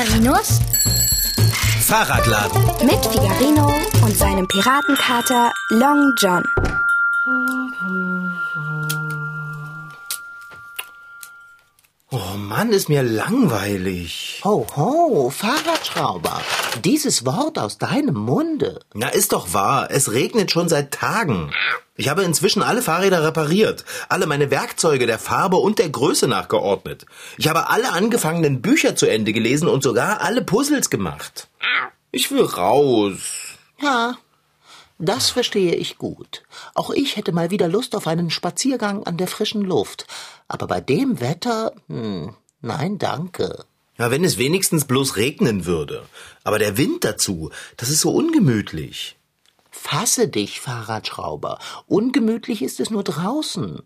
[0.00, 0.60] Figarinos
[1.82, 2.62] Fahrradladen.
[2.86, 3.70] mit Figarino
[4.02, 6.42] und seinem Piratenkater Long John.
[12.10, 14.29] Oh Mann, ist mir langweilig.
[14.42, 16.40] Ho, ho, Fahrradschrauber.
[16.82, 18.80] Dieses Wort aus deinem Munde.
[18.94, 19.88] Na, ist doch wahr.
[19.90, 21.52] Es regnet schon seit Tagen.
[21.96, 27.04] Ich habe inzwischen alle Fahrräder repariert, alle meine Werkzeuge der Farbe und der Größe nachgeordnet.
[27.36, 31.48] Ich habe alle angefangenen Bücher zu Ende gelesen und sogar alle Puzzles gemacht.
[32.10, 33.58] Ich will raus.
[33.82, 34.16] Ja,
[34.98, 36.44] das verstehe ich gut.
[36.74, 40.06] Auch ich hätte mal wieder Lust auf einen Spaziergang an der frischen Luft.
[40.48, 43.66] Aber bei dem Wetter, hm, nein, danke.
[44.00, 46.06] Ja, wenn es wenigstens bloß regnen würde.
[46.42, 49.18] Aber der Wind dazu, das ist so ungemütlich.
[49.70, 51.58] Fasse dich, Fahrradschrauber.
[51.86, 53.82] Ungemütlich ist es nur draußen.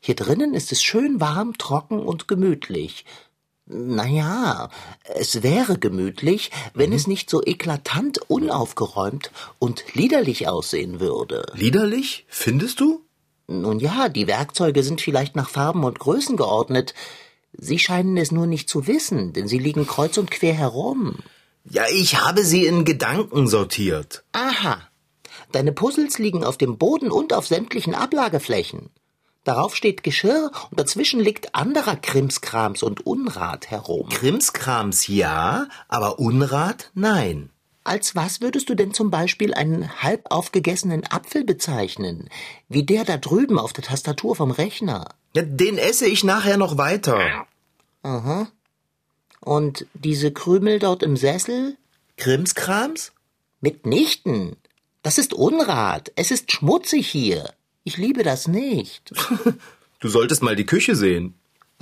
[0.00, 3.06] Hier drinnen ist es schön warm, trocken und gemütlich.
[3.64, 4.68] Naja,
[5.14, 11.46] es wäre gemütlich, wenn es nicht so eklatant unaufgeräumt und liederlich aussehen würde.
[11.54, 12.26] Liederlich?
[12.28, 13.00] Findest du?
[13.46, 16.92] Nun ja, die Werkzeuge sind vielleicht nach Farben und Größen geordnet.
[17.56, 21.18] Sie scheinen es nur nicht zu wissen, denn sie liegen kreuz und quer herum.
[21.64, 24.24] Ja, ich habe sie in Gedanken sortiert.
[24.32, 24.82] Aha.
[25.52, 28.90] Deine Puzzles liegen auf dem Boden und auf sämtlichen Ablageflächen.
[29.44, 34.08] Darauf steht Geschirr und dazwischen liegt anderer Krimskrams und Unrat herum.
[34.08, 37.50] Krimskrams ja, aber Unrat nein.
[37.84, 42.30] Als was würdest du denn zum Beispiel einen halb aufgegessenen Apfel bezeichnen?
[42.68, 45.14] Wie der da drüben auf der Tastatur vom Rechner.
[45.36, 47.46] Ja, den esse ich nachher noch weiter.
[49.40, 51.76] Und diese Krümel dort im Sessel?
[52.16, 53.12] Krimskrams?
[53.60, 54.56] Mitnichten.
[55.02, 56.10] Das ist Unrat.
[56.16, 57.52] Es ist schmutzig hier.
[57.84, 59.12] Ich liebe das nicht.
[60.00, 61.32] Du solltest mal die Küche sehen.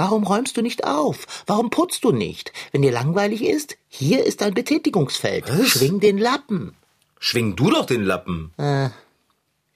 [0.02, 1.44] Warum räumst du nicht auf?
[1.46, 2.52] Warum putzt du nicht?
[2.72, 5.48] Wenn dir langweilig ist, hier ist dein Betätigungsfeld.
[5.48, 5.68] Was?
[5.68, 6.74] Schwing den Lappen.
[7.20, 8.52] Schwing du doch den Lappen.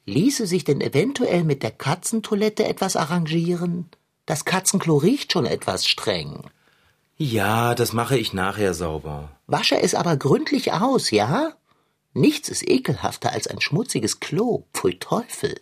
[0.05, 3.89] Ließe sich denn eventuell mit der Katzentoilette etwas arrangieren?
[4.27, 6.43] Das Katzenklo riecht schon etwas streng.
[7.17, 9.31] Ja, das mache ich nachher sauber.
[9.47, 11.53] Wasche es aber gründlich aus, ja?
[12.15, 14.65] Nichts ist ekelhafter als ein schmutziges Klo.
[14.75, 15.61] Pfui Teufel.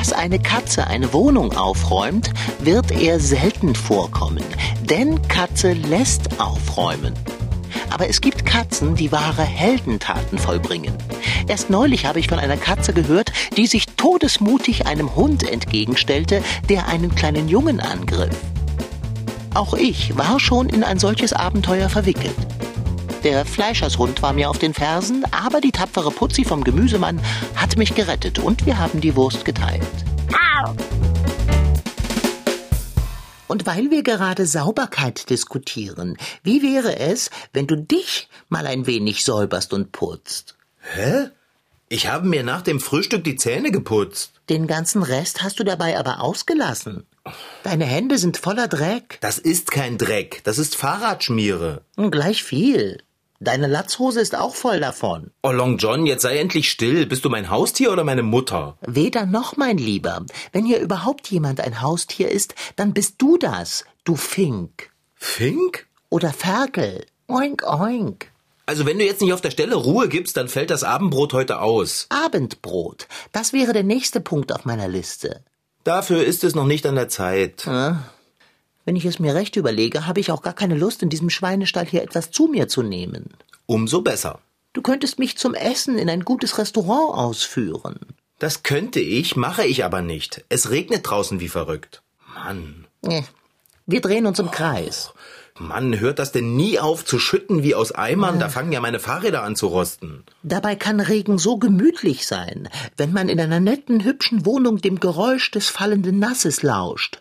[0.00, 2.30] Dass eine Katze eine Wohnung aufräumt,
[2.60, 4.42] wird eher selten vorkommen,
[4.80, 7.12] denn Katze lässt aufräumen.
[7.90, 10.94] Aber es gibt Katzen, die wahre Heldentaten vollbringen.
[11.48, 16.88] Erst neulich habe ich von einer Katze gehört, die sich todesmutig einem Hund entgegenstellte, der
[16.88, 18.34] einen kleinen Jungen angriff.
[19.52, 22.36] Auch ich war schon in ein solches Abenteuer verwickelt.
[23.24, 27.20] Der Fleischershund war mir auf den Fersen, aber die tapfere Putzi vom Gemüsemann
[27.54, 29.82] hat mich gerettet und wir haben die Wurst geteilt.
[33.46, 39.24] Und weil wir gerade Sauberkeit diskutieren, wie wäre es, wenn du dich mal ein wenig
[39.24, 40.56] säuberst und putzt?
[40.80, 41.28] Hä?
[41.88, 44.30] Ich habe mir nach dem Frühstück die Zähne geputzt.
[44.48, 47.04] Den ganzen Rest hast du dabei aber ausgelassen.
[47.64, 49.18] Deine Hände sind voller Dreck.
[49.20, 51.82] Das ist kein Dreck, das ist Fahrradschmiere.
[51.96, 53.02] Hm, Gleich viel.
[53.42, 55.30] Deine Latzhose ist auch voll davon.
[55.42, 57.06] Oh, Long John, jetzt sei endlich still.
[57.06, 58.76] Bist du mein Haustier oder meine Mutter?
[58.86, 60.26] Weder noch, mein Lieber.
[60.52, 64.90] Wenn hier überhaupt jemand ein Haustier ist, dann bist du das, du Fink.
[65.14, 65.86] Fink?
[66.10, 67.06] Oder Ferkel.
[67.28, 68.30] Oink, oink.
[68.66, 71.60] Also wenn du jetzt nicht auf der Stelle Ruhe gibst, dann fällt das Abendbrot heute
[71.60, 72.08] aus.
[72.10, 73.08] Abendbrot.
[73.32, 75.42] Das wäre der nächste Punkt auf meiner Liste.
[75.84, 77.66] Dafür ist es noch nicht an der Zeit.
[78.84, 81.86] Wenn ich es mir recht überlege, habe ich auch gar keine Lust, in diesem Schweinestall
[81.86, 83.30] hier etwas zu mir zu nehmen.
[83.66, 84.40] Umso besser.
[84.72, 87.98] Du könntest mich zum Essen in ein gutes Restaurant ausführen.
[88.38, 90.44] Das könnte ich, mache ich aber nicht.
[90.48, 92.02] Es regnet draußen wie verrückt.
[92.34, 92.86] Mann.
[93.86, 95.12] Wir drehen uns im Kreis.
[95.58, 98.40] Mann, hört das denn nie auf zu schütten wie aus Eimern?
[98.40, 100.24] Da fangen ja meine Fahrräder an zu rosten.
[100.42, 105.50] Dabei kann Regen so gemütlich sein, wenn man in einer netten, hübschen Wohnung dem Geräusch
[105.50, 107.20] des fallenden Nasses lauscht.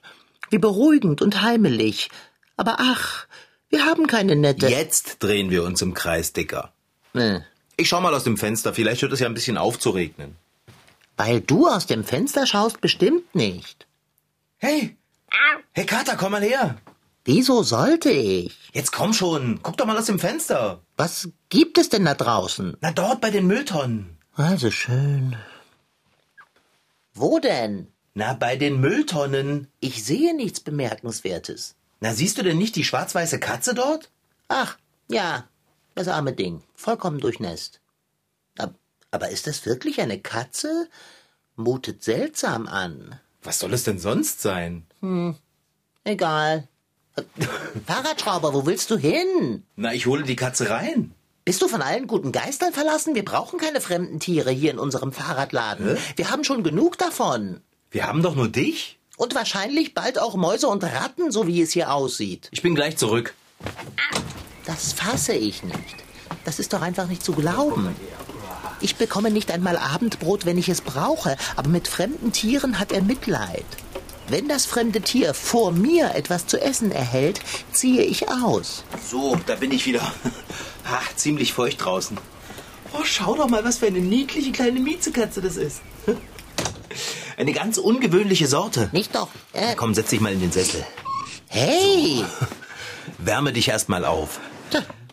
[0.50, 2.10] Wie beruhigend und heimelig.
[2.58, 3.26] Aber ach,
[3.70, 4.68] wir haben keine nette.
[4.68, 6.74] Jetzt drehen wir uns im Kreis, Dicker.
[7.14, 7.40] Äh,
[7.78, 10.36] Ich schau mal aus dem Fenster, vielleicht hört es ja ein bisschen auf zu regnen.
[11.18, 13.88] Weil du aus dem Fenster schaust, bestimmt nicht.
[14.58, 14.98] Hey!
[15.74, 16.78] Hey Kater, komm mal her!
[17.26, 18.58] Wieso sollte ich?
[18.74, 20.82] Jetzt komm schon, guck doch mal aus dem Fenster.
[20.98, 22.76] Was gibt es denn da draußen?
[22.82, 24.18] Na dort bei den Mülltonnen.
[24.34, 25.36] Also schön.
[27.14, 27.88] Wo denn?
[28.14, 29.68] Na, bei den Mülltonnen.
[29.80, 31.76] Ich sehe nichts Bemerkenswertes.
[32.02, 34.10] Na, siehst du denn nicht die schwarz-weiße Katze dort?
[34.48, 34.78] Ach,
[35.10, 35.46] ja,
[35.96, 36.64] das arme Ding.
[36.76, 37.80] Vollkommen durchnässt.
[38.58, 38.76] Ab-
[39.12, 40.88] Aber ist das wirklich eine Katze?
[41.56, 43.20] Mutet seltsam an.
[43.44, 44.86] Was soll es denn sonst sein?
[46.04, 46.68] Egal.
[47.86, 49.64] Fahrradschrauber, wo willst du hin?
[49.76, 51.14] Na, ich hole die Katze rein.
[51.46, 53.16] Bist du von allen guten Geistern verlassen?
[53.16, 55.98] Wir brauchen keine fremden Tiere hier in unserem Fahrradladen.
[56.16, 57.62] Wir haben schon genug davon.
[57.92, 59.00] Wir haben doch nur dich.
[59.18, 62.48] Und wahrscheinlich bald auch Mäuse und Ratten, so wie es hier aussieht.
[62.52, 63.34] Ich bin gleich zurück.
[64.66, 65.96] Das fasse ich nicht.
[66.46, 67.96] Das ist doch einfach nicht zu glauben.
[68.80, 73.02] Ich bekomme nicht einmal Abendbrot, wenn ich es brauche, aber mit fremden Tieren hat er
[73.02, 73.66] Mitleid.
[74.28, 77.42] Wenn das fremde Tier vor mir etwas zu essen erhält,
[77.72, 78.84] ziehe ich aus.
[79.04, 80.14] So, da bin ich wieder.
[80.86, 82.18] Ach, ziemlich feucht draußen.
[82.94, 85.82] Oh, schau doch mal, was für eine niedliche kleine Miezekatze das ist.
[87.38, 88.90] Eine ganz ungewöhnliche Sorte.
[88.92, 89.30] Nicht doch.
[89.54, 90.86] Äh, Komm, setz dich mal in den Sessel.
[91.48, 92.24] hey,
[93.18, 94.40] Wärme dich erst mal auf.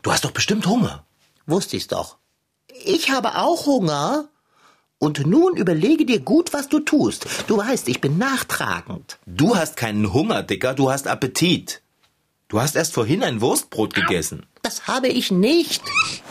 [0.02, 1.04] Du hast doch bestimmt Hunger.
[1.46, 2.16] wusste ich's doch.
[2.84, 4.26] Ich habe auch Hunger.
[4.98, 7.26] Und nun überlege dir gut, was du tust.
[7.48, 9.18] Du weißt, ich bin nachtragend.
[9.26, 11.82] Du hast keinen Hunger, Dicker, du hast Appetit.
[12.48, 14.46] Du hast erst vorhin ein Wurstbrot gegessen.
[14.62, 15.82] Das habe ich nicht.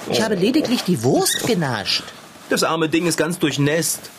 [0.09, 2.03] Ich habe lediglich die Wurst genascht.
[2.50, 4.09] Das arme Ding ist ganz durchnässt.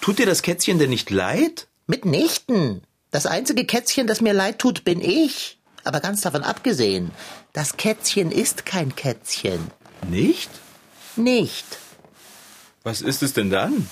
[0.00, 1.68] Tut dir das Kätzchen denn nicht leid?
[1.86, 2.82] Mitnichten.
[3.10, 5.58] Das einzige Kätzchen, das mir leid tut, bin ich.
[5.84, 7.10] Aber ganz davon abgesehen,
[7.52, 9.70] das Kätzchen ist kein Kätzchen.
[10.08, 10.50] Nicht?
[11.16, 11.64] Nicht.
[12.82, 13.88] Was ist es denn dann?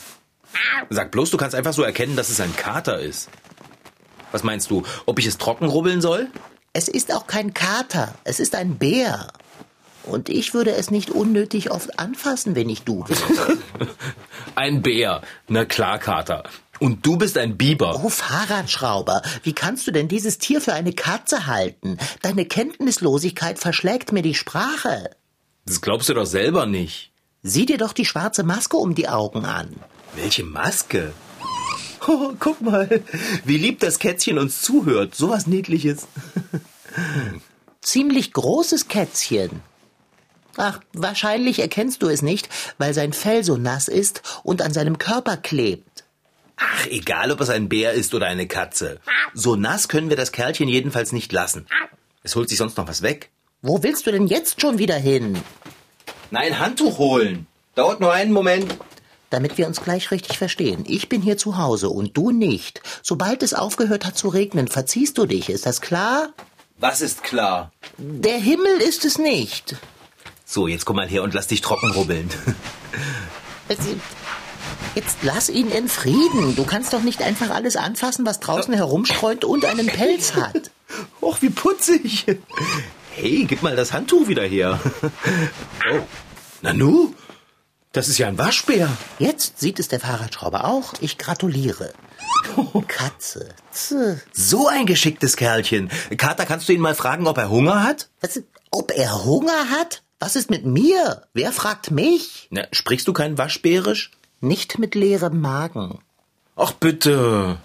[0.90, 3.28] Sag bloß, du kannst einfach so erkennen, dass es ein Kater ist.
[4.32, 6.28] Was meinst du, ob ich es trocken rubbeln soll?
[6.72, 9.28] Es ist auch kein Kater, es ist ein Bär.
[10.04, 13.58] Und ich würde es nicht unnötig oft anfassen, wenn ich du wäre.
[14.62, 15.22] Ein Bär.
[15.48, 16.44] Na klar, Kater.
[16.78, 18.00] Und du bist ein Biber.
[18.04, 21.98] Oh, Fahrradschrauber, wie kannst du denn dieses Tier für eine Katze halten?
[22.22, 25.10] Deine Kenntnislosigkeit verschlägt mir die Sprache.
[25.66, 27.10] Das glaubst du doch selber nicht.
[27.42, 29.74] Sieh dir doch die schwarze Maske um die Augen an.
[30.14, 31.12] Welche Maske?
[32.08, 33.02] Oh, guck mal,
[33.44, 35.14] wie lieb das Kätzchen uns zuhört.
[35.14, 36.08] So was Niedliches.
[37.80, 39.60] Ziemlich großes Kätzchen.
[40.56, 44.98] Ach, wahrscheinlich erkennst du es nicht, weil sein Fell so nass ist und an seinem
[44.98, 46.04] Körper klebt.
[46.56, 49.00] Ach, egal, ob es ein Bär ist oder eine Katze.
[49.34, 51.66] So nass können wir das Kerlchen jedenfalls nicht lassen.
[52.22, 53.30] Es holt sich sonst noch was weg.
[53.62, 55.40] Wo willst du denn jetzt schon wieder hin?
[56.30, 57.46] Nein, Handtuch holen.
[57.74, 58.76] Dauert nur einen Moment.
[59.30, 60.84] Damit wir uns gleich richtig verstehen.
[60.86, 62.82] Ich bin hier zu Hause und du nicht.
[63.02, 65.48] Sobald es aufgehört hat zu regnen, verziehst du dich.
[65.48, 66.34] Ist das klar?
[66.78, 67.72] Was ist klar?
[67.96, 69.76] Der Himmel ist es nicht.
[70.44, 72.28] So, jetzt komm mal her und lass dich trocken rubbeln.
[73.68, 73.88] Jetzt,
[74.94, 76.56] jetzt lass ihn in Frieden.
[76.56, 80.70] Du kannst doch nicht einfach alles anfassen, was draußen herumstreunt und einen Pelz hat.
[81.20, 82.26] Och, wie putzig.
[83.14, 84.78] Hey, gib mal das Handtuch wieder her.
[85.90, 86.00] Oh.
[86.60, 87.14] Nanu,
[87.92, 88.88] das ist ja ein Waschbär.
[89.18, 90.94] Jetzt sieht es der Fahrradschrauber auch.
[91.00, 91.92] Ich gratuliere.
[92.88, 93.54] Katze.
[93.70, 94.18] Zh.
[94.32, 95.90] So ein geschicktes Kerlchen.
[96.16, 98.08] Kater, kannst du ihn mal fragen, ob er Hunger hat?
[98.20, 98.40] Was,
[98.70, 100.01] ob er Hunger hat?
[100.22, 101.26] Was ist mit mir?
[101.34, 102.46] Wer fragt mich?
[102.50, 104.12] Na, sprichst du kein Waschbärisch?
[104.40, 105.98] Nicht mit leerem Magen.
[106.54, 107.58] Ach bitte.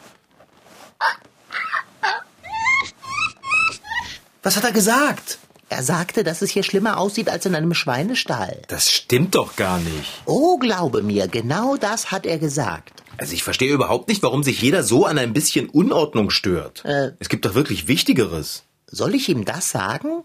[4.41, 5.37] Was hat er gesagt?
[5.69, 8.63] Er sagte, dass es hier schlimmer aussieht als in einem Schweinestall.
[8.69, 10.23] Das stimmt doch gar nicht.
[10.25, 13.03] Oh, glaube mir, genau das hat er gesagt.
[13.19, 16.83] Also ich verstehe überhaupt nicht, warum sich jeder so an ein bisschen Unordnung stört.
[16.85, 17.11] Äh.
[17.19, 18.63] Es gibt doch wirklich Wichtigeres.
[18.87, 20.23] Soll ich ihm das sagen?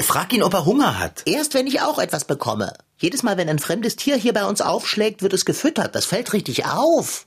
[0.00, 1.22] Frag ihn, ob er Hunger hat.
[1.26, 2.72] Erst wenn ich auch etwas bekomme.
[2.98, 5.94] Jedes Mal, wenn ein fremdes Tier hier bei uns aufschlägt, wird es gefüttert.
[5.94, 7.26] Das fällt richtig auf.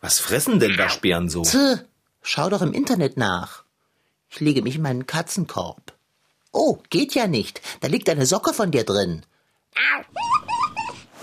[0.00, 1.42] Was fressen denn Waschbären so?
[1.42, 1.82] Tch,
[2.22, 3.64] schau doch im Internet nach.
[4.28, 5.94] Ich lege mich in meinen Katzenkorb.
[6.52, 7.60] Oh, geht ja nicht.
[7.80, 9.22] Da liegt eine Socke von dir drin.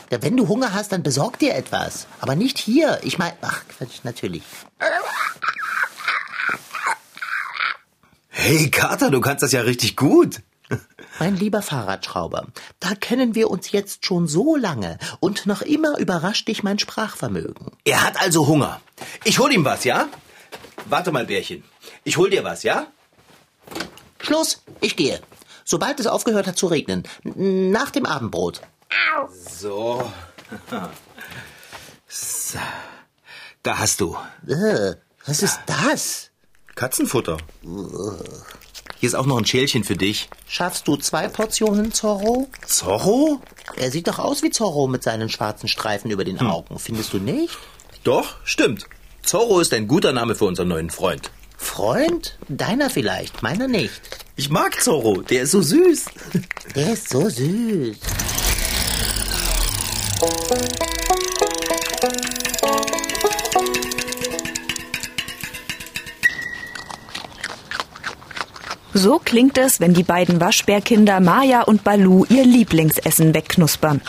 [0.10, 2.08] Wenn du Hunger hast, dann besorg dir etwas.
[2.20, 3.00] Aber nicht hier.
[3.04, 4.44] Ich meine, ach, Quatsch, natürlich.
[8.44, 10.42] Hey Kater, du kannst das ja richtig gut.
[11.20, 12.48] Mein lieber Fahrradschrauber,
[12.80, 17.68] da kennen wir uns jetzt schon so lange und noch immer überrascht dich mein Sprachvermögen.
[17.86, 18.82] Er hat also Hunger.
[19.26, 20.08] Ich hol ihm was, ja?
[20.86, 21.64] Warte mal, Bärchen.
[22.04, 22.88] Ich hol dir was, ja?
[24.20, 25.22] Schluss, ich gehe.
[25.64, 27.04] Sobald es aufgehört hat zu regnen.
[27.24, 28.62] Nach dem Abendbrot.
[29.60, 30.12] So.
[32.08, 32.60] so.
[33.62, 34.18] Da hast du.
[34.48, 34.96] Äh,
[35.28, 36.31] was ist das?
[36.76, 37.38] Katzenfutter.
[39.00, 40.30] Hier ist auch noch ein Schälchen für dich.
[40.48, 42.48] Schaffst du zwei Portionen Zorro?
[42.66, 43.42] Zorro?
[43.76, 46.78] Er sieht doch aus wie Zorro mit seinen schwarzen Streifen über den Augen.
[46.80, 47.58] Findest du nicht?
[48.04, 48.86] Doch, stimmt.
[49.24, 51.32] Zorro ist ein guter Name für unseren neuen Freund.
[51.58, 52.38] Freund?
[52.48, 54.02] Deiner vielleicht, meiner nicht.
[54.36, 56.06] Ich mag Zorro, der ist so süß.
[56.76, 57.98] Der ist so süß.
[69.02, 74.00] So klingt es, wenn die beiden Waschbärkinder Maya und Balu ihr Lieblingsessen wegknuspern.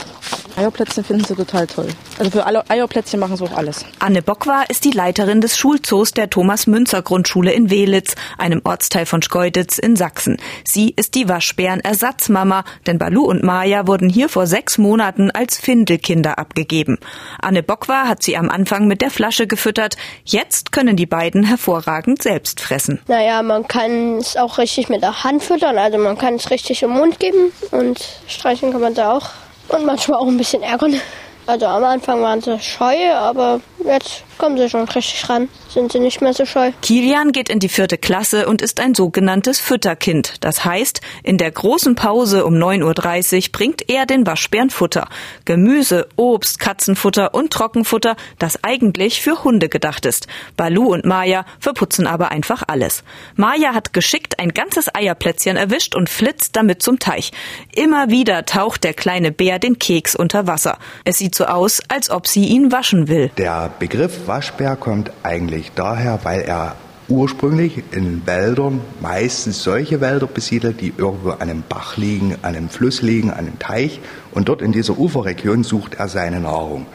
[0.56, 1.88] Eierplätzchen finden sie total toll.
[2.18, 3.84] Also für alle Eierplätzchen machen sie auch alles.
[3.98, 9.78] Anne Bockwar ist die Leiterin des Schulzoos der Thomas-Münzer-Grundschule in Welitz, einem Ortsteil von Schkeuditz
[9.78, 10.36] in Sachsen.
[10.64, 16.38] Sie ist die Waschbären-Ersatzmama, denn Balu und Maya wurden hier vor sechs Monaten als Findelkinder
[16.38, 16.98] abgegeben.
[17.40, 19.96] Anne Bockwar hat sie am Anfang mit der Flasche gefüttert.
[20.24, 23.00] Jetzt können die beiden hervorragend selbst fressen.
[23.08, 26.82] Naja, man kann es auch richtig mit der Hand füttern, also man kann es richtig
[26.82, 29.30] im Mund geben und streichen kann man da auch.
[29.72, 31.00] Und manchmal auch ein bisschen ärgern.
[31.46, 36.00] Also am Anfang waren sie scheu, aber jetzt kommen sie schon richtig ran, sind sie
[36.00, 36.72] nicht mehr so scheu.
[36.82, 40.34] Kilian geht in die vierte Klasse und ist ein sogenanntes Fütterkind.
[40.40, 45.08] Das heißt, in der großen Pause um 9.30 Uhr bringt er den Waschbären Futter.
[45.44, 50.26] Gemüse, Obst, Katzenfutter und Trockenfutter, das eigentlich für Hunde gedacht ist.
[50.56, 53.04] Balu und Maya verputzen aber einfach alles.
[53.36, 57.32] Maya hat geschickt ein ganzes Eierplätzchen erwischt und flitzt damit zum Teich.
[57.74, 60.78] Immer wieder taucht der kleine Bär den Keks unter Wasser.
[61.04, 63.30] Es sieht so aus, als ob sie ihn waschen will.
[63.36, 66.76] Der Begriff Waschbär kommt eigentlich daher, weil er
[67.08, 72.68] ursprünglich in Wäldern meistens solche Wälder besiedelt, die irgendwo an einem Bach liegen, an einem
[72.68, 74.00] Fluss liegen, an einem Teich.
[74.32, 76.86] Und dort in dieser Uferregion sucht er seine Nahrung.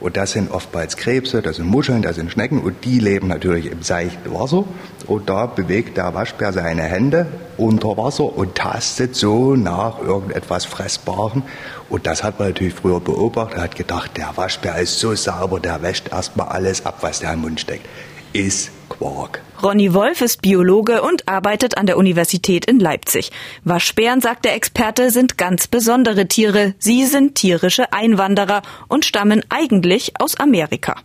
[0.00, 3.70] Und das sind oftmals Krebse, das sind Muscheln, das sind Schnecken und die leben natürlich
[3.70, 4.64] im seichten Wasser.
[5.06, 7.26] Und da bewegt der Waschbär seine Hände
[7.58, 11.42] unter Wasser und tastet so nach irgendetwas Fressbarem.
[11.90, 15.82] Und das hat man natürlich früher beobachtet, hat gedacht, der Waschbär ist so sauber, der
[15.82, 17.86] wäscht erstmal alles ab, was der im Mund steckt.
[18.32, 19.40] Ist Quark.
[19.62, 23.30] Ronny Wolf ist Biologe und arbeitet an der Universität in Leipzig.
[23.64, 26.74] Waschbären, sagt der Experte, sind ganz besondere Tiere.
[26.78, 30.96] Sie sind tierische Einwanderer und stammen eigentlich aus Amerika.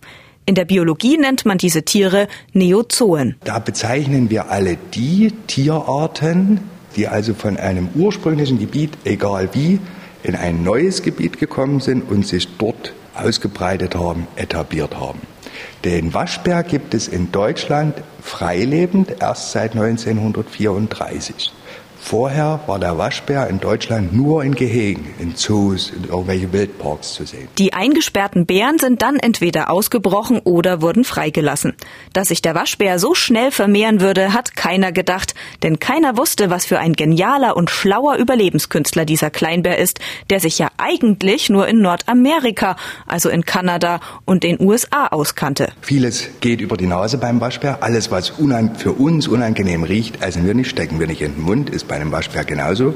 [0.46, 3.36] In der Biologie nennt man diese Tiere Neozoen.
[3.44, 6.60] Da bezeichnen wir alle die Tierarten,
[6.96, 9.80] die also von einem ursprünglichen Gebiet, egal wie,
[10.24, 15.20] in ein neues Gebiet gekommen sind und sich dort ausgebreitet haben, etabliert haben.
[15.84, 21.52] Den Waschbär gibt es in Deutschland freilebend erst seit 1934.
[22.06, 27.26] Vorher war der Waschbär in Deutschland nur in Gehegen, in Zoos, in irgendwelche Wildparks zu
[27.26, 27.48] sehen.
[27.58, 31.74] Die eingesperrten Bären sind dann entweder ausgebrochen oder wurden freigelassen.
[32.14, 35.34] Dass sich der Waschbär so schnell vermehren würde, hat keiner gedacht,
[35.64, 40.60] denn keiner wusste, was für ein genialer und schlauer Überlebenskünstler dieser Kleinbär ist, der sich
[40.60, 42.76] ja eigentlich nur in Nordamerika,
[43.08, 45.70] also in Kanada und den USA auskannte.
[45.82, 47.82] Vieles geht über die Nase beim Waschbär.
[47.82, 48.30] Alles, was
[48.78, 51.95] für uns unangenehm riecht, essen wir nicht, stecken wir nicht in den Mund, ist bei
[51.96, 52.94] einem Waschbär genauso.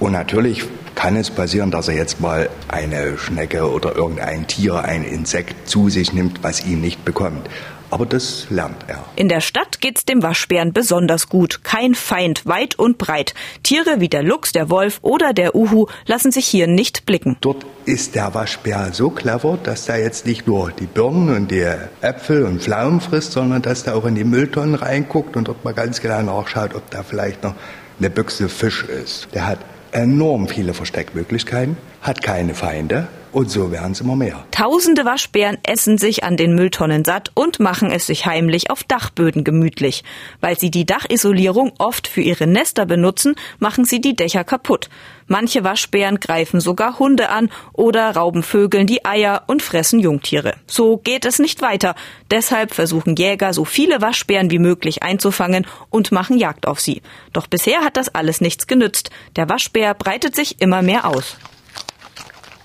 [0.00, 0.64] Und natürlich
[0.94, 5.88] kann es passieren, dass er jetzt mal eine Schnecke oder irgendein Tier, ein Insekt zu
[5.88, 7.48] sich nimmt, was ihn nicht bekommt.
[7.90, 9.04] Aber das lernt er.
[9.16, 11.64] In der Stadt geht's dem Waschbären besonders gut.
[11.64, 13.34] Kein Feind, weit und breit.
[13.62, 17.36] Tiere wie der Luchs, der Wolf oder der Uhu lassen sich hier nicht blicken.
[17.40, 21.66] Dort ist der Waschbär so clever, dass er jetzt nicht nur die Birnen und die
[22.02, 25.72] Äpfel und Pflaumen frisst, sondern dass er auch in die Mülltonnen reinguckt und dort mal
[25.72, 27.54] ganz genau nachschaut, ob da vielleicht noch
[27.98, 29.28] eine Büchse Fisch ist.
[29.34, 29.58] Der hat
[29.92, 34.44] enorm viele Versteckmöglichkeiten, hat keine Feinde und so werden es immer mehr.
[34.50, 39.44] Tausende Waschbären essen sich an den Mülltonnen satt und machen es sich heimlich auf Dachböden
[39.44, 40.04] gemütlich.
[40.40, 44.88] Weil sie die Dachisolierung oft für ihre Nester benutzen, machen sie die Dächer kaputt.
[45.26, 50.54] Manche Waschbären greifen sogar Hunde an oder rauben Vögeln die Eier und fressen Jungtiere.
[50.66, 51.94] So geht es nicht weiter.
[52.30, 57.02] Deshalb versuchen Jäger, so viele Waschbären wie möglich einzufangen und machen Jagd auf sie.
[57.34, 59.10] Doch bisher hat das alles nichts genützt.
[59.36, 61.36] Der Waschbär breitet sich immer mehr aus.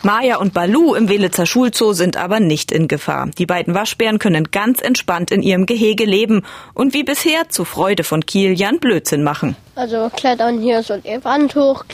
[0.05, 3.29] Maya und Balu im Welitzer Schulzoo sind aber nicht in Gefahr.
[3.37, 6.43] Die beiden Waschbären können ganz entspannt in ihrem Gehege leben
[6.73, 9.55] und wie bisher zur Freude von Kilian Blödsinn machen.
[9.75, 11.85] Also klettern hier so die Wand hoch,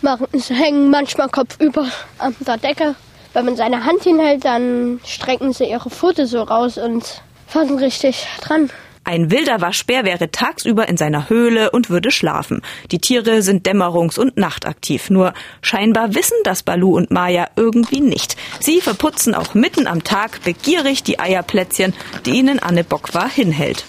[0.00, 1.86] machen, hängen manchmal kopfüber
[2.18, 2.96] an der Decke.
[3.32, 8.26] Wenn man seine Hand hinhält, dann strecken sie ihre Pfote so raus und fassen richtig
[8.40, 8.70] dran.
[9.04, 12.62] Ein wilder Waschbär wäre tagsüber in seiner Höhle und würde schlafen.
[12.92, 15.10] Die Tiere sind dämmerungs- und nachtaktiv.
[15.10, 18.36] Nur scheinbar wissen das Balu und Maya irgendwie nicht.
[18.60, 21.94] Sie verputzen auch mitten am Tag begierig die Eierplätzchen,
[22.26, 23.84] die ihnen Anne Bockwar hinhält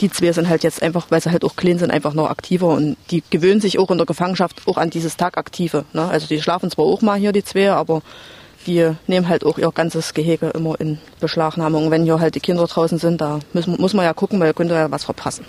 [0.00, 2.68] die zwei sind halt jetzt einfach, weil sie halt auch klein sind, einfach noch aktiver
[2.68, 5.84] und die gewöhnen sich auch in der Gefangenschaft auch an dieses Tagaktive.
[5.92, 6.08] Ne?
[6.08, 8.02] Also die schlafen zwar auch mal hier, die zwei, aber
[8.66, 11.90] die nehmen halt auch ihr ganzes Gehege immer in Beschlagnahmung.
[11.90, 14.74] Wenn hier halt die Kinder draußen sind, da müssen, muss man ja gucken, weil könnte
[14.74, 15.44] ja was verpassen.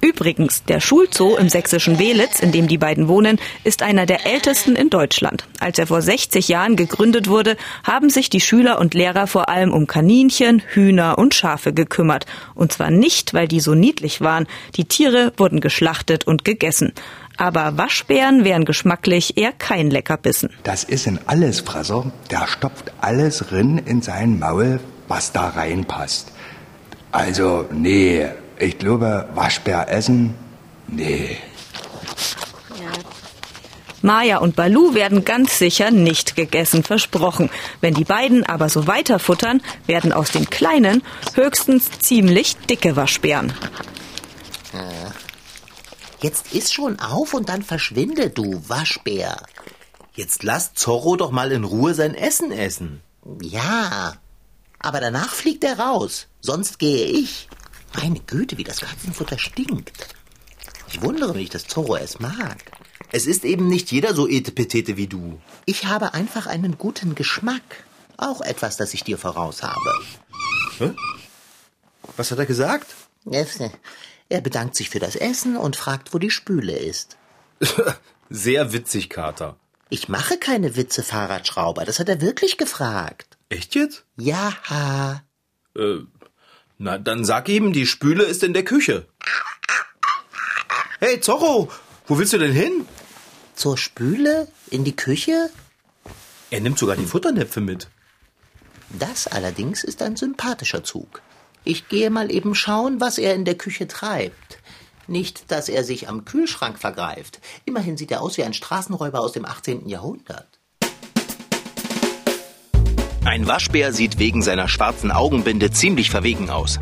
[0.00, 4.76] Übrigens, der Schulzoo im sächsischen Welitz, in dem die beiden wohnen, ist einer der ältesten
[4.76, 5.44] in Deutschland.
[5.58, 9.72] Als er vor 60 Jahren gegründet wurde, haben sich die Schüler und Lehrer vor allem
[9.72, 12.26] um Kaninchen, Hühner und Schafe gekümmert.
[12.54, 14.46] Und zwar nicht, weil die so niedlich waren.
[14.76, 16.92] Die Tiere wurden geschlachtet und gegessen.
[17.38, 20.50] Aber Waschbären wären geschmacklich eher kein Leckerbissen.
[20.64, 26.32] Das ist ein Allesfresser, der stopft alles rin in sein Maul, was da reinpasst.
[27.12, 28.26] Also, nee,
[28.58, 30.34] ich glaube, Waschbär essen,
[30.88, 31.38] nee.
[34.02, 37.50] Maja und Balu werden ganz sicher nicht gegessen, versprochen.
[37.80, 41.02] Wenn die beiden aber so weiterfuttern, werden aus den kleinen
[41.34, 43.52] höchstens ziemlich dicke Waschbären.
[46.20, 49.42] Jetzt iss schon auf und dann verschwinde, du Waschbär.
[50.14, 53.02] Jetzt lass Zorro doch mal in Ruhe sein Essen essen.
[53.40, 54.16] Ja,
[54.80, 56.26] aber danach fliegt er raus.
[56.40, 57.48] Sonst gehe ich.
[57.94, 60.14] Meine Güte, wie das Katzenfutter stinkt.
[60.90, 62.56] Ich wundere mich, dass Zorro es mag.
[63.12, 65.40] Es ist eben nicht jeder so etepetete wie du.
[65.66, 67.84] Ich habe einfach einen guten Geschmack.
[68.16, 69.92] Auch etwas, das ich dir voraus habe.
[70.78, 70.90] Hä?
[72.16, 72.86] Was hat er gesagt?
[74.28, 77.16] Er bedankt sich für das Essen und fragt, wo die Spüle ist.
[78.30, 79.56] Sehr witzig, Kater.
[79.90, 81.84] Ich mache keine Witze, Fahrradschrauber.
[81.86, 83.38] Das hat er wirklich gefragt.
[83.48, 84.04] Echt jetzt?
[84.16, 85.22] Ja.
[85.74, 86.00] Äh,
[86.76, 89.06] na, dann sag ihm, die Spüle ist in der Küche.
[91.00, 91.70] Hey, Zorro,
[92.06, 92.86] wo willst du denn hin?
[93.54, 94.48] Zur Spüle?
[94.70, 95.50] In die Küche?
[96.50, 97.88] Er nimmt sogar die Futternäpfe mit.
[98.90, 101.22] Das allerdings ist ein sympathischer Zug.
[101.68, 104.58] Ich gehe mal eben schauen, was er in der Küche treibt.
[105.06, 107.40] Nicht, dass er sich am Kühlschrank vergreift.
[107.66, 109.86] Immerhin sieht er aus wie ein Straßenräuber aus dem 18.
[109.86, 110.48] Jahrhundert.
[113.26, 116.78] Ein Waschbär sieht wegen seiner schwarzen Augenbinde ziemlich verwegen aus.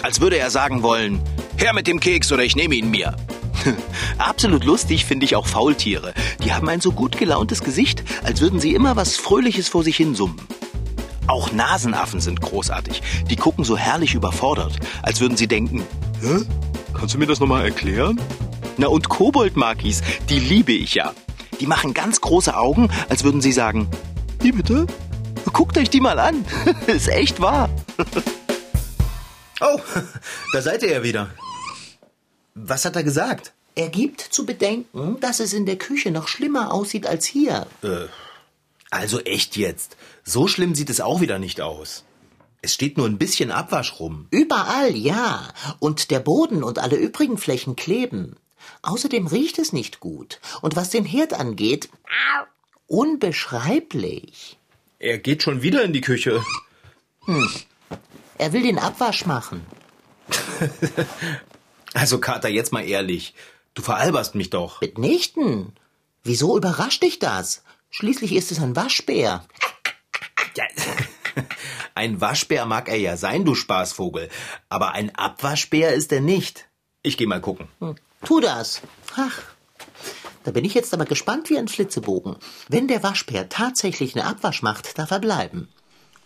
[0.00, 1.20] Als würde er sagen wollen,
[1.58, 3.14] her mit dem Keks oder ich nehme ihn mir.
[4.16, 6.14] Absolut lustig finde ich auch Faultiere.
[6.42, 9.98] Die haben ein so gut gelauntes Gesicht, als würden sie immer was Fröhliches vor sich
[9.98, 10.40] hin summen.
[11.26, 13.02] Auch Nasenaffen sind großartig.
[13.30, 15.82] Die gucken so herrlich überfordert, als würden sie denken,
[16.20, 16.44] Hä?
[16.94, 18.20] Kannst du mir das nochmal erklären?
[18.76, 21.12] Na und Koboldmakis, die liebe ich ja.
[21.60, 23.88] Die machen ganz große Augen, als würden sie sagen,
[24.40, 24.86] wie bitte?
[25.52, 26.44] Guckt euch die mal an.
[26.86, 27.68] Ist echt wahr.
[29.60, 29.78] oh,
[30.52, 31.30] da seid ihr ja wieder.
[32.54, 33.52] Was hat er gesagt?
[33.74, 37.66] Er gibt zu bedenken, dass es in der Küche noch schlimmer aussieht als hier.
[37.82, 38.06] Äh,
[38.92, 39.96] also echt jetzt.
[40.22, 42.04] So schlimm sieht es auch wieder nicht aus.
[42.60, 44.26] Es steht nur ein bisschen Abwasch rum.
[44.30, 45.48] Überall, ja.
[45.80, 48.36] Und der Boden und alle übrigen Flächen kleben.
[48.82, 50.40] Außerdem riecht es nicht gut.
[50.60, 51.88] Und was den Herd angeht,
[52.86, 54.58] unbeschreiblich.
[54.98, 56.44] Er geht schon wieder in die Küche.
[57.24, 57.48] Hm.
[58.36, 59.64] Er will den Abwasch machen.
[61.94, 63.34] also, Kater, jetzt mal ehrlich.
[63.72, 64.82] Du veralberst mich doch.
[64.82, 65.72] Mitnichten.
[66.24, 67.62] Wieso überrascht dich das?
[67.94, 69.44] Schließlich ist es ein Waschbär.
[70.56, 70.64] Ja,
[71.94, 74.30] ein Waschbär mag er ja sein, du Spaßvogel.
[74.70, 76.68] Aber ein Abwaschbär ist er nicht.
[77.02, 77.68] Ich geh mal gucken.
[77.80, 77.96] Hm.
[78.24, 78.80] Tu das.
[79.16, 79.42] Ach,
[80.44, 82.36] da bin ich jetzt aber gespannt wie ein Flitzebogen.
[82.68, 85.68] Wenn der Waschbär tatsächlich eine Abwasch macht, darf er bleiben.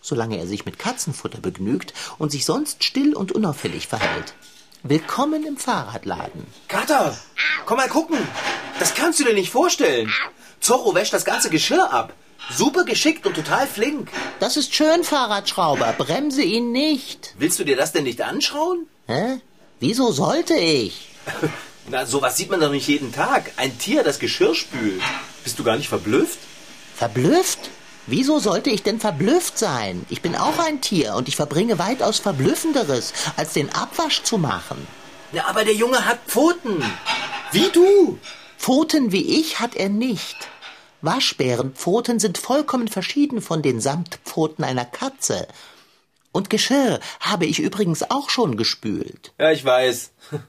[0.00, 4.34] Solange er sich mit Katzenfutter begnügt und sich sonst still und unauffällig verhält.
[4.84, 6.46] Willkommen im Fahrradladen.
[6.68, 7.18] Kater,
[7.64, 8.18] komm mal gucken.
[8.78, 10.12] Das kannst du dir nicht vorstellen.
[10.60, 12.12] Zorro wäscht das ganze Geschirr ab.
[12.50, 14.10] Super geschickt und total flink.
[14.40, 15.94] Das ist schön, Fahrradschrauber.
[15.98, 17.34] Bremse ihn nicht.
[17.38, 18.86] Willst du dir das denn nicht anschauen?
[19.06, 19.40] Hä?
[19.80, 21.08] Wieso sollte ich?
[21.88, 23.52] Na, sowas sieht man doch nicht jeden Tag.
[23.56, 25.02] Ein Tier, das Geschirr spült.
[25.44, 26.38] Bist du gar nicht verblüfft?
[26.96, 27.70] Verblüfft?
[28.06, 30.06] Wieso sollte ich denn verblüfft sein?
[30.08, 34.86] Ich bin auch ein Tier und ich verbringe weitaus Verblüffenderes, als den Abwasch zu machen.
[35.32, 36.84] Ja, aber der Junge hat Pfoten.
[37.50, 38.18] Wie du.
[38.66, 40.48] Pfoten wie ich hat er nicht.
[41.00, 45.46] Waschbärenpfoten sind vollkommen verschieden von den Samtpfoten einer Katze.
[46.32, 49.32] Und Geschirr habe ich übrigens auch schon gespült.
[49.38, 50.10] Ja, ich weiß.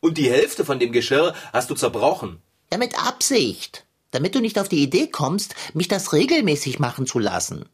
[0.00, 2.40] Und die Hälfte von dem Geschirr hast du zerbrochen.
[2.70, 3.86] Ja, mit Absicht.
[4.12, 7.68] Damit du nicht auf die Idee kommst, mich das regelmäßig machen zu lassen.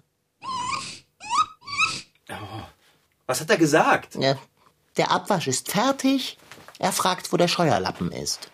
[2.31, 2.62] Oh,
[3.26, 4.14] was hat er gesagt?
[4.14, 4.38] Ja,
[4.96, 6.38] der Abwasch ist fertig.
[6.78, 8.48] Er fragt, wo der Scheuerlappen ist.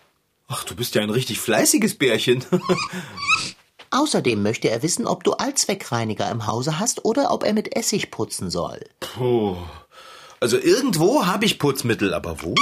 [0.47, 2.43] Ach, du bist ja ein richtig fleißiges Bärchen.
[3.91, 8.11] Außerdem möchte er wissen, ob du Allzweckreiniger im Hause hast oder ob er mit Essig
[8.11, 8.81] putzen soll.
[8.99, 9.57] Puh.
[10.39, 12.53] Also irgendwo habe ich Putzmittel, aber wo?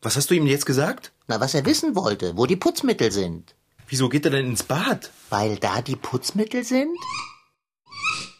[0.00, 1.12] Was hast du ihm jetzt gesagt?
[1.26, 3.54] Na, was er wissen wollte, wo die Putzmittel sind.
[3.88, 5.10] Wieso geht er denn ins Bad?
[5.30, 6.96] Weil da die Putzmittel sind?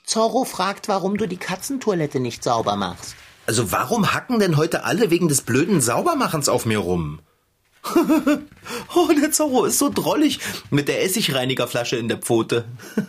[0.05, 3.17] Zorro fragt, warum du die Katzentoilette nicht sauber machst.
[3.47, 7.21] Also warum hacken denn heute alle wegen des blöden Saubermachens auf mir rum?
[8.95, 12.65] oh, der Zorro ist so drollig mit der Essigreinigerflasche in der Pfote.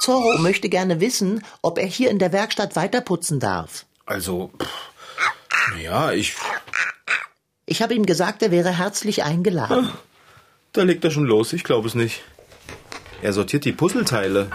[0.00, 3.86] Zorro möchte gerne wissen, ob er hier in der Werkstatt weiterputzen darf.
[4.06, 4.50] Also,
[5.80, 6.34] ja, ich.
[7.66, 9.88] Ich habe ihm gesagt, er wäre herzlich eingeladen.
[10.72, 12.22] Da legt er schon los, ich glaube es nicht.
[13.22, 14.50] Er sortiert die Puzzleteile.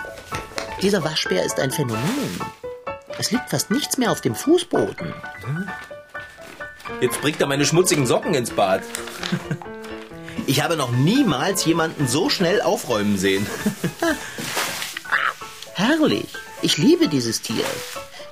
[0.82, 2.40] Dieser Waschbär ist ein Phänomen.
[3.20, 5.14] Es liegt fast nichts mehr auf dem Fußboden.
[7.02, 8.82] Jetzt bringt er meine schmutzigen Socken ins Bad.
[10.48, 13.46] Ich habe noch niemals jemanden so schnell aufräumen sehen.
[15.74, 16.28] Herrlich.
[16.62, 17.66] Ich liebe dieses Tier.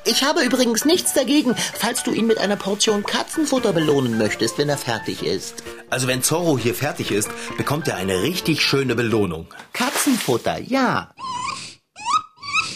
[0.05, 4.69] Ich habe übrigens nichts dagegen, falls du ihn mit einer Portion Katzenfutter belohnen möchtest, wenn
[4.69, 5.63] er fertig ist.
[5.89, 9.47] Also wenn Zorro hier fertig ist, bekommt er eine richtig schöne Belohnung.
[9.73, 11.13] Katzenfutter, ja.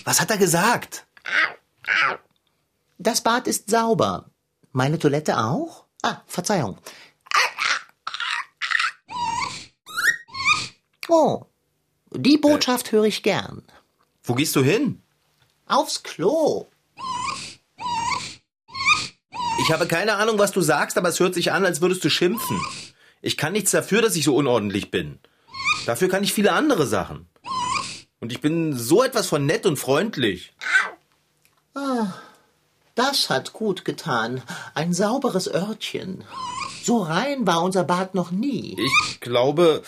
[0.04, 1.06] Was hat er gesagt?
[3.02, 4.30] Das Bad ist sauber.
[4.74, 5.86] Meine Toilette auch?
[6.04, 6.78] Ah, Verzeihung.
[11.10, 11.46] Oh,
[12.12, 13.64] die Botschaft höre ich gern.
[14.22, 15.02] Wo gehst du hin?
[15.66, 16.68] Aufs Klo.
[19.64, 22.10] Ich habe keine Ahnung, was du sagst, aber es hört sich an, als würdest du
[22.10, 22.62] schimpfen.
[23.24, 25.20] Ich kann nichts dafür, dass ich so unordentlich bin.
[25.88, 27.28] Dafür kann ich viele andere Sachen.
[28.20, 30.54] Und ich bin so etwas von nett und freundlich.
[32.95, 34.41] Das hat gut getan.
[34.73, 36.23] Ein sauberes Örtchen.
[36.84, 38.77] So rein war unser Bad noch nie.
[39.10, 39.84] Ich glaube,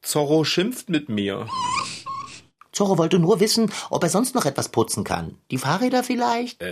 [0.00, 1.46] Zorro schimpft mit mir.
[2.72, 5.36] Zorro wollte nur wissen, ob er sonst noch etwas putzen kann.
[5.50, 6.64] Die Fahrräder vielleicht?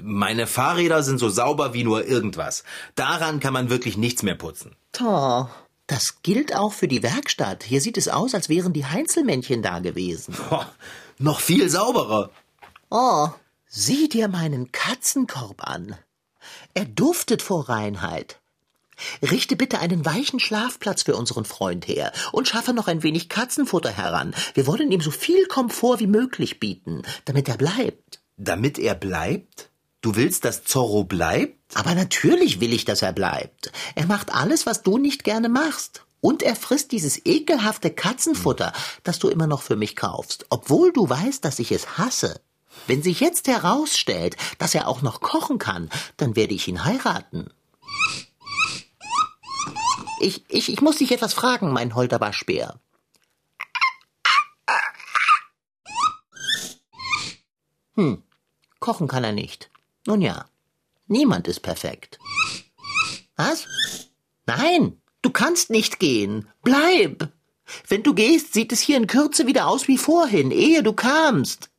[0.00, 2.64] Meine Fahrräder sind so sauber wie nur irgendwas.
[2.94, 4.76] Daran kann man wirklich nichts mehr putzen.
[4.92, 5.48] Toh.
[5.86, 7.64] Das gilt auch für die Werkstatt.
[7.64, 10.36] Hier sieht es aus, als wären die Heinzelmännchen da gewesen.
[10.50, 10.70] Boah,
[11.18, 12.28] noch viel sauberer.
[12.90, 13.28] Oh,
[13.68, 15.96] sieh dir meinen Katzenkorb an.
[16.74, 18.40] Er duftet vor Reinheit.
[19.22, 23.90] Richte bitte einen weichen Schlafplatz für unseren Freund her und schaffe noch ein wenig Katzenfutter
[23.90, 24.34] heran.
[24.54, 28.20] Wir wollen ihm so viel Komfort wie möglich bieten, damit er bleibt.
[28.36, 29.70] Damit er bleibt?
[30.00, 31.76] Du willst, dass Zorro bleibt?
[31.76, 33.72] Aber natürlich will ich, dass er bleibt.
[33.94, 36.04] Er macht alles, was du nicht gerne machst.
[36.20, 38.72] Und er frisst dieses ekelhafte Katzenfutter,
[39.04, 42.40] das du immer noch für mich kaufst, obwohl du weißt, dass ich es hasse.
[42.86, 47.50] Wenn sich jetzt herausstellt, dass er auch noch kochen kann, dann werde ich ihn heiraten.
[50.20, 52.80] Ich, ich, ich muss dich etwas fragen, mein holder Waschbär.
[57.94, 58.22] Hm,
[58.78, 59.70] kochen kann er nicht.
[60.06, 60.46] Nun ja,
[61.06, 62.18] niemand ist perfekt.
[63.36, 63.66] Was?
[64.46, 66.48] Nein, du kannst nicht gehen.
[66.62, 67.32] Bleib.
[67.86, 71.70] Wenn du gehst, sieht es hier in Kürze wieder aus wie vorhin, ehe du kamst.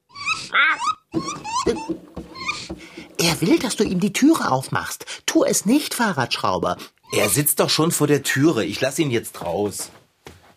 [3.17, 5.05] Er will, dass du ihm die Türe aufmachst.
[5.25, 6.77] Tu es nicht, Fahrradschrauber.
[7.11, 8.63] Er sitzt doch schon vor der Türe.
[8.65, 9.89] Ich lass ihn jetzt raus.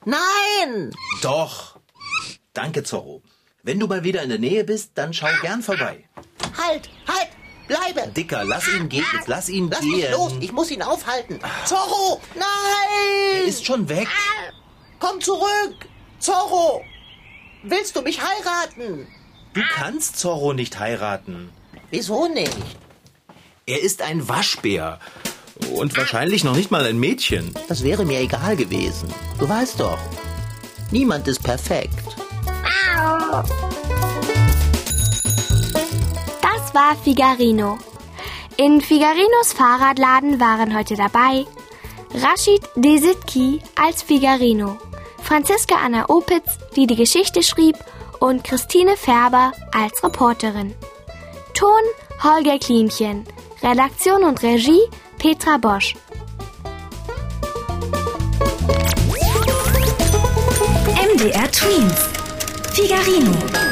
[0.04, 0.92] Nein!
[1.22, 1.78] Doch.
[2.52, 3.22] Danke, Zorro.
[3.62, 6.04] Wenn du mal wieder in der Nähe bist, dann schau gern vorbei.
[6.58, 7.28] Halt, halt,
[7.68, 8.10] bleibe!
[8.10, 9.04] Dicker, lass ihn gehen.
[9.14, 9.90] Jetzt lass ihn Lass gehen.
[9.92, 11.38] mich los, ich muss ihn aufhalten.
[11.64, 13.36] Zorro, nein!
[13.36, 14.08] Er ist schon weg.
[14.98, 15.88] Komm zurück!
[16.18, 16.84] Zorro!
[17.62, 19.06] Willst du mich heiraten?
[19.54, 21.50] Du kannst Zorro nicht heiraten.
[21.90, 22.56] Wieso nicht?
[23.66, 24.98] Er ist ein Waschbär.
[25.74, 27.54] Und wahrscheinlich noch nicht mal ein Mädchen.
[27.68, 29.12] Das wäre mir egal gewesen.
[29.38, 29.98] Du weißt doch,
[30.90, 31.98] niemand ist perfekt.
[36.40, 37.78] Das war Figarino.
[38.56, 41.44] In Figarinos Fahrradladen waren heute dabei
[42.14, 44.78] Rashid Desitki als Figarino,
[45.22, 47.76] Franziska Anna Opitz, die die Geschichte schrieb,
[48.22, 50.74] und Christine Färber als Reporterin.
[51.54, 51.82] Ton
[52.22, 53.26] Holger Klimchen,
[53.62, 54.82] Redaktion und Regie
[55.18, 55.96] Petra Bosch.
[61.16, 62.08] MDR Twins.
[62.72, 63.71] Figarino.